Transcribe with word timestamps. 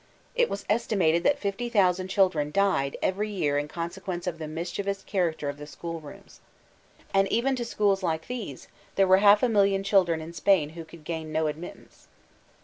It 0.33 0.49
was 0.49 0.65
estimated 0.67 1.21
that 1.25 1.37
50,000 1.37 2.07
children 2.07 2.49
died 2.49 2.97
every 3.03 3.29
year 3.29 3.59
in 3.59 3.67
consequence 3.67 4.25
of 4.25 4.39
the 4.39 4.47
mischievous 4.47 5.03
character 5.03 5.47
of 5.47 5.59
the 5.59 5.67
school 5.67 6.01
rooms. 6.01 6.39
And 7.13 7.27
even 7.31 7.55
to 7.57 7.63
schook 7.63 8.01
like 8.01 8.25
these, 8.25 8.67
there 8.95 9.05
were 9.05 9.17
half 9.19 9.43
a 9.43 9.47
million 9.47 9.83
children 9.83 10.19
in 10.19 10.33
Spain 10.33 10.69
who 10.69 10.85
could 10.85 11.03
gain 11.03 11.31
no 11.31 11.45
admittance. 11.45 12.07